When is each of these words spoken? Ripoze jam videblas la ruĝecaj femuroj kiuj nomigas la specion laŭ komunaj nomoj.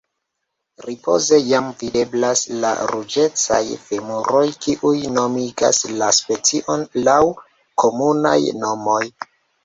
Ripoze 0.83 1.37
jam 1.47 1.65
videblas 1.81 2.39
la 2.63 2.69
ruĝecaj 2.91 3.59
femuroj 3.89 4.41
kiuj 4.63 4.93
nomigas 5.17 5.81
la 5.99 6.07
specion 6.21 6.87
laŭ 7.09 7.19
komunaj 7.85 8.39
nomoj. 8.65 9.03